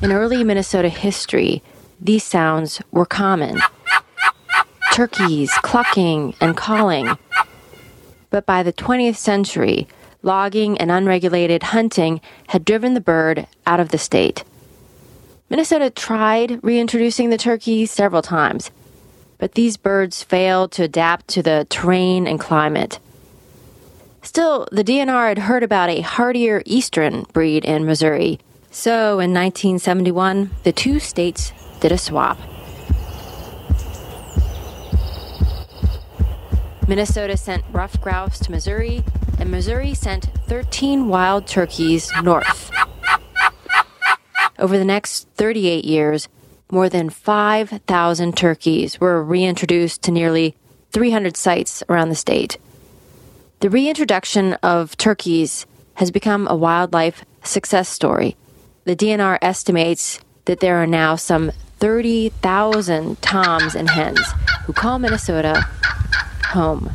[0.00, 1.62] In early Minnesota history,
[2.00, 3.60] these sounds were common
[4.98, 7.08] turkeys clucking and calling.
[8.30, 9.86] But by the 20th century,
[10.22, 14.42] logging and unregulated hunting had driven the bird out of the state.
[15.50, 18.72] Minnesota tried reintroducing the turkey several times,
[19.38, 22.98] but these birds failed to adapt to the terrain and climate.
[24.22, 28.40] Still, the DNR had heard about a hardier eastern breed in Missouri,
[28.70, 32.38] so in 1971, the two states did a swap.
[36.88, 39.04] Minnesota sent ruffed grouse to Missouri,
[39.38, 42.70] and Missouri sent 13 wild turkeys north.
[44.58, 46.28] Over the next 38 years,
[46.70, 50.54] more than 5,000 turkeys were reintroduced to nearly
[50.92, 52.58] 300 sites around the state.
[53.60, 58.36] The reintroduction of turkeys has become a wildlife success story.
[58.88, 64.18] The DNR estimates that there are now some 30,000 toms and hens
[64.64, 65.60] who call Minnesota
[66.46, 66.94] home.